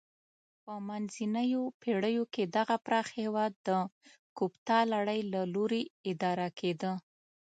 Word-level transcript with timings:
په 0.63 0.73
منځنیو 0.87 1.63
پیړیو 1.81 2.23
کې 2.33 2.43
دغه 2.57 2.75
پراخ 2.85 3.07
هېواد 3.21 3.51
د 3.67 3.69
کوپتا 4.37 4.79
لړۍ 4.93 5.19
له 5.33 5.41
لوري 5.53 5.83
اداره 6.11 6.47
کېده. 6.59 6.91